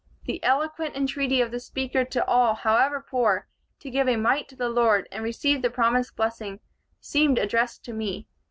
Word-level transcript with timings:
The 0.25 0.43
eloquent 0.43 0.95
entreaty 0.95 1.41
of 1.41 1.51
the 1.51 1.59
speaker 1.59 2.03
to 2.03 2.25
all, 2.25 2.55
however 2.55 3.05
poor, 3.07 3.47
to 3.81 3.91
give 3.91 4.07
a 4.09 4.15
mite 4.15 4.47
to 4.47 4.55
the 4.55 4.67
Lord, 4.67 5.07
and 5.11 5.23
receive 5.23 5.61
the 5.61 5.69
promised 5.69 6.15
blessing, 6.15 6.59
seemed 6.99 7.37
addressed 7.37 7.85
to 7.85 7.93
me. 7.93 8.27